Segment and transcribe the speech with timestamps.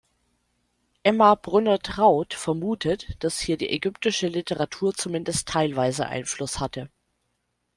[1.03, 6.89] Emma Brunner-Traut vermutet, dass hier die ägyptische Literatur zumindest teilweise Einfluss hatte.